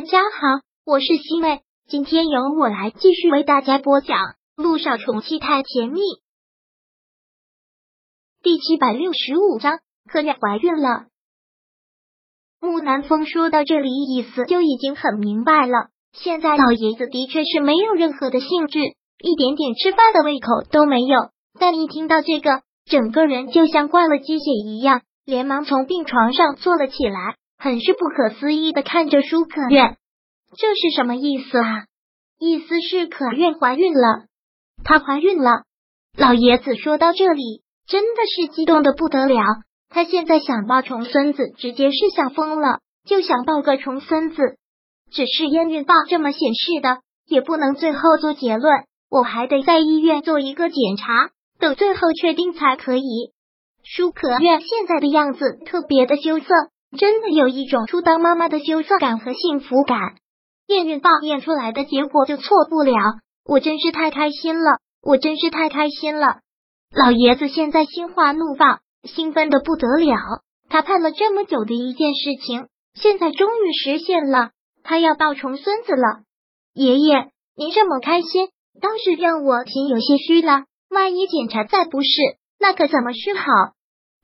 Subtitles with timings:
[0.00, 4.16] 大家好，我是西妹，今天由我来继续为大家播讲
[4.56, 6.00] 《路上宠妻太甜蜜》
[8.42, 9.80] 第七百六十五章。
[10.10, 11.08] 可月怀孕了。
[12.60, 15.90] 木南风说到这里，意思就已经很明白了。
[16.14, 21.28] 现在老爷子的确是没有任何的兴致，一点点吃饭的胃口都没有。
[21.58, 27.36] 但一听到这个，整个人就像灌了鸡血一样，连忙从病床上坐了起来。
[27.62, 29.98] 很是不可思议的看着舒可愿，
[30.56, 31.84] 这是什么意思啊？
[32.38, 34.24] 意思是可愿怀孕了，
[34.82, 35.64] 她怀孕了。
[36.16, 39.44] 老爷子说到这里，真的是激动的不得了。
[39.90, 44.56] 他现在想抱重孙子，直接是想疯了，就想抱个重孙子。
[45.12, 53.32] 只是验孕棒这么显示的，也不能最后做结论，我还得在医院做一个检查，等最后确定才可以。
[53.84, 56.46] 舒可愿现在的样子特别的羞涩。
[56.96, 59.98] 真的有一种初当妈妈的羞涩感和幸福感。
[60.66, 62.92] 验孕棒验出来的结果就错不了，
[63.44, 66.40] 我真是太开心了，我真是太开心了。
[66.94, 70.16] 老爷子现在心花怒放，兴奋的不得了。
[70.68, 74.50] 他盼了这么久的一件事情，现在终于实现了，
[74.84, 76.22] 他要抱重孙子了。
[76.72, 78.48] 爷爷，您这么开心，
[78.80, 80.64] 倒是让我心有些虚了。
[80.88, 82.08] 万一检查再不是，
[82.58, 83.44] 那可怎么是好？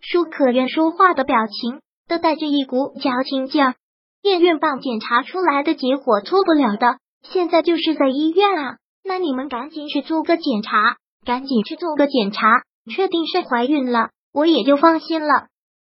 [0.00, 1.80] 舒可愿说话的表情。
[2.08, 3.74] 都带着一股矫情劲儿。
[4.22, 8.76] 验孕棒检查出来的结果错不了的，现在就是在医院啊。
[9.04, 12.62] 那你们赶紧去做个检查，赶紧去做个检查，
[12.92, 15.46] 确定是怀孕了，我也就放心了。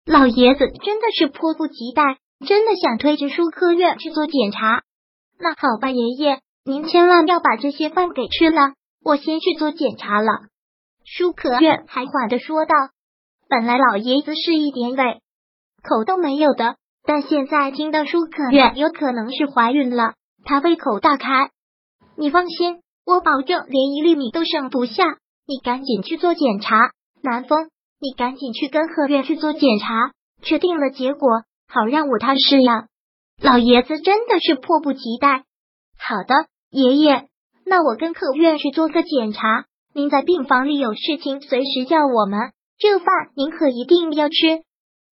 [0.05, 4.83] 老爷子真的是迫不及待，真的想推着舒科院去做检查。
[5.39, 10.29] 那好吧，爷爷，您千万要把这些饭给吃了，我先去做检查了。
[11.05, 12.75] 舒可院还缓的说道。
[13.49, 15.21] 本来老爷子是一点委。
[15.87, 21.51] 口都没有的，但现在听到舒可愿有可能是怀孕了，他胃口大开。
[22.17, 25.05] 你放心，我保证连一粒米都剩不下。
[25.47, 26.91] 你赶紧去做检查，
[27.23, 27.69] 南风，
[28.01, 32.87] 你赶紧去跟贺院去做检查，确定了结果，好让我踏实呀。
[33.43, 35.45] 老爷子真的是迫不及待。
[35.99, 37.29] 好的，爷爷，
[37.67, 39.67] 那我跟贺院去做个检查。
[39.93, 42.41] 您在病房里有事情随时叫我们。
[42.79, 43.07] 这饭
[43.37, 44.63] 您可一定要吃。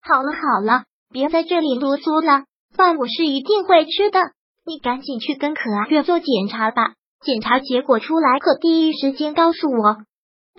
[0.04, 0.82] 好了好了，
[1.12, 2.44] 别在这里啰嗦了，
[2.76, 4.18] 饭我是一定会吃的。
[4.66, 9.98] 你赶紧去跟可爱月做检查吧，检查结果出来可第一时间告诉我。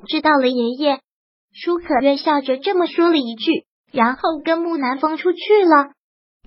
[0.08, 1.00] 知道了，爷爷。
[1.52, 5.92] 舒可月笑着这么说了一句，然后跟木南风出去了。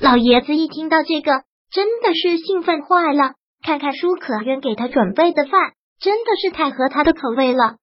[0.01, 3.35] 老爷子一听到这个，真的是兴奋坏了。
[3.63, 7.77] 看看舒可月给他准备的饭，真的是太合他的口味了。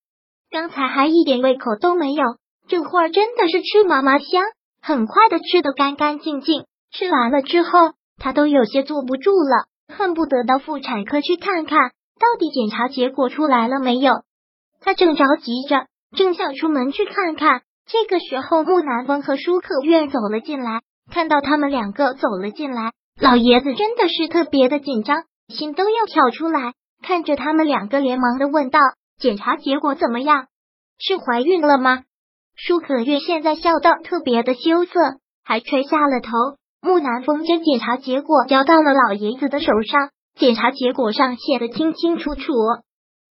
[0.50, 2.24] 刚才还一点胃口都没有，
[2.68, 4.44] 这会儿真的是吃嘛嘛香。
[4.86, 14.12] 很快的吃的干干净净，吃完了之后，他都有些坐不住了，恨不得到妇产科去看看到底检查结果出来了没有。
[14.82, 28.82] 他正着急着，正想出门去看看，这个时候木南风和舒可愿走了进来，看到他们两个走了进来，老爷子真的是特别的紧张，心都要跳出来，看着他们两个，连忙的问道
[29.18, 30.48] ：“检查结果怎么样？
[31.00, 32.04] 是怀孕了吗？”
[32.56, 35.00] 舒可月现在笑得特别的羞涩，
[35.44, 36.30] 还垂下了头。
[36.82, 42.52] 木南风将检查结果交到了老爷子的手上，检查结果上写的清清楚楚，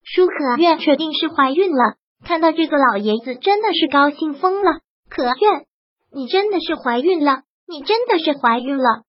[0.03, 1.97] 舒可月确定是怀孕了。
[2.25, 4.81] 看到这个老爷子真的是高兴疯了。
[5.11, 5.67] 可愿，
[6.13, 9.03] 你真的是怀孕了，你真的是怀孕了。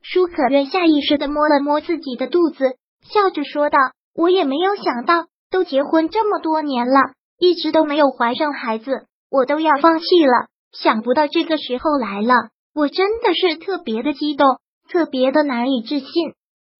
[0.00, 3.78] 舒可月下意识的摸了摸自己的肚子，笑着说道
[4.14, 7.00] ：“我也没有想到，都结婚这么多年了，
[7.38, 12.34] 一直都没有怀上孩子。”我都要放弃了，想不到这个时候来了，
[12.74, 14.46] 我真的是特别的激动，
[14.88, 16.08] 特别的难以置信。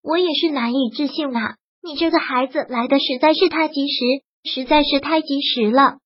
[0.03, 1.57] 我也是难以置信啊！
[1.83, 5.99] 你这个孩子来的实在是太及时，实在是太及时了。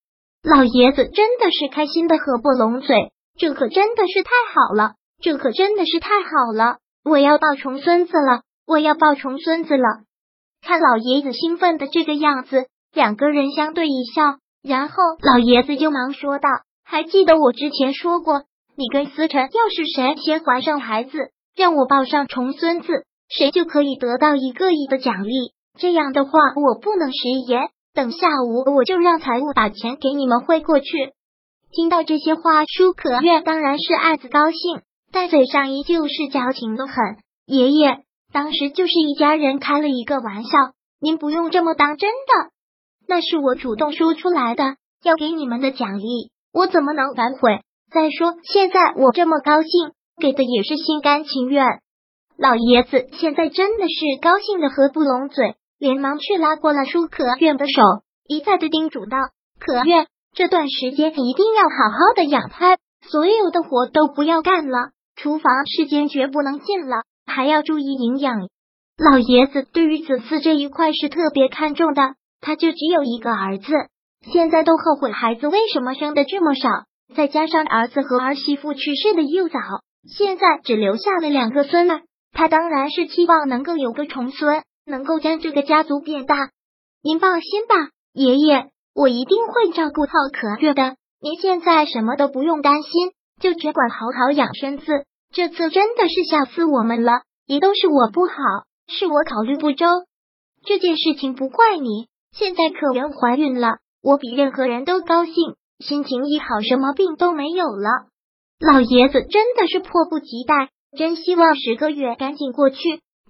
[0.43, 6.79] 老爷子真的是开心的合不拢嘴，这可真的是太好了，这可真的是太好了！
[7.05, 9.85] 我要抱重孙子了，我要抱重孙子了！
[10.61, 14.39] 看老爷子兴奋的这个样子，两个人相对一笑。
[14.63, 16.49] 然后老爷子就忙说道
[16.87, 18.45] ：“还记得我之前说过，
[18.77, 21.19] 你跟思辰，要是谁先怀上孩子，
[21.57, 22.89] 让我抱上重孙子，
[23.29, 25.53] 谁就可以得到一个亿的奖励。
[25.79, 27.71] 这样的话，我不能食言。
[27.93, 30.87] 等下午我就让财务把钱给你们汇过去。”
[31.75, 36.95] 听到这些话，舒可月当然是暗自高兴，但嘴上依旧是矫情的很。
[37.47, 40.51] 爷爷，当时就是一家人开了一个玩笑，
[41.01, 42.52] 您不用这么当真的。
[43.13, 47.61] 那是我主动说出来的，要给你们的奖励，我怎么能反悔？
[47.93, 49.71] 再说现在我这么高兴，
[50.19, 51.63] 给的也是心甘情愿。
[52.39, 57.83] 老爷子现在真的是高兴的合不拢嘴，连忙去拉过了舒可愿的手，
[58.27, 59.19] 一再的叮嘱道
[59.61, 62.79] ：“可愿，这段时间一定要好好的养胎，
[63.11, 68.49] 所有的活都不要干了，厨房是坚决不能进了，还要注意营养。”
[68.97, 73.73] 老爷子对于子嗣这一块是特别看重的，他就只有一个儿子，
[74.31, 76.69] 现在都后悔孩子为什么生的这么少，
[77.15, 79.59] 再加上儿子和儿媳妇去世的又早，
[80.07, 82.03] 现在只留下了两个孙儿。
[82.33, 86.51] 他当然是期望能够有个重孙，能够将这个家族变大。
[87.03, 87.75] 您放心吧，
[88.13, 90.97] 爷爷，我一定会照顾好可月的。
[91.21, 94.87] 您现在什么都不用担心，就只管好好养身子。
[95.33, 98.35] 这次真的是吓死我们了，也都是我不好，
[98.89, 99.87] 是我考虑不周。
[100.65, 102.09] 这件事情不怪你。
[102.33, 105.35] 现在可元怀孕了，我比任何人都高兴，
[105.79, 108.09] 心情一好，什么病都没有了。
[108.59, 110.71] 老爷子真的是迫不及待。
[110.95, 112.77] 真希望十个月赶紧过去，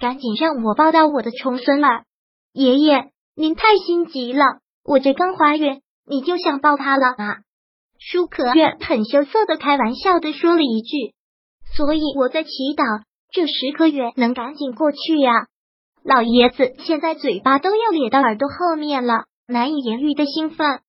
[0.01, 2.03] 赶紧让我抱到我的重孙了。
[2.53, 4.45] 爷爷，您太心急了，
[4.83, 7.37] 我这刚怀孕，你就想抱他了啊？
[8.01, 11.15] 舒可月很羞涩的开玩笑的说了一句，
[11.77, 15.47] 所以我在祈祷这十个月能赶紧过去呀。
[16.05, 20.81] 老爷子现在嘴巴都要咧到耳朵后面了，难以言喻的兴奋。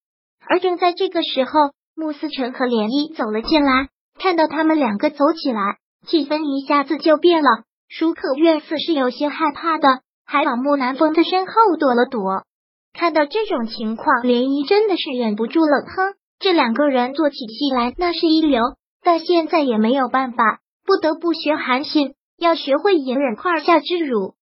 [0.48, 1.52] 而正在这个时候，
[1.96, 3.90] 穆思成和涟漪走了进来，
[4.20, 5.78] 看到他们两个走起来。
[6.08, 7.50] 气氛一下子就变了，
[7.88, 12.44] 舒可月似是有些害怕的，还往木南风的身后躲了躲。
[12.92, 16.16] 看到这种情况，涟漪真的是忍不住冷哼。
[16.40, 18.62] 这两个人做起戏来那是一流，
[19.04, 24.34] 但现在也没有办法，不得不学韩信，要学会隐忍胯下之辱。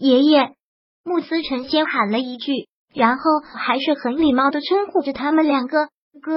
[0.00, 0.54] 爷爷，
[1.04, 3.22] 穆思成先喊了一句，然后
[3.54, 5.88] 还是很礼貌的称呼着他们两个
[6.22, 6.32] 哥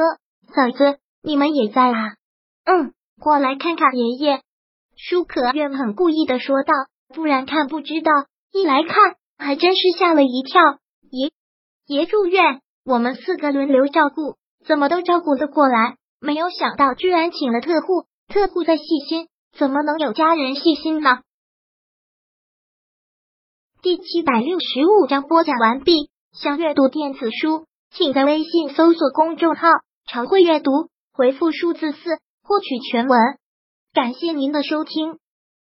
[0.53, 2.15] 嫂子，你们也在啊？
[2.65, 4.41] 嗯，过来看看爷爷。
[4.97, 6.73] 舒可愿很故意的说道
[7.15, 8.11] ：“不然看不知道，
[8.51, 10.61] 一来看还真是吓了一跳。
[11.09, 11.31] 爷
[11.87, 14.35] 爷住院，我们四个轮流照顾，
[14.67, 15.95] 怎么都照顾得过来。
[16.19, 21.19] 没有想到居然请了特护，特护在细心，怎么能有家人细心呢？”
[23.83, 26.09] 第七百六十五章播讲完毕。
[26.31, 29.67] 想阅读电子书，请在微信搜索公众号
[30.07, 30.71] “常会阅读”，
[31.11, 31.97] 回复数字四
[32.43, 33.19] 获取全文。
[33.93, 35.17] 感谢您的收听。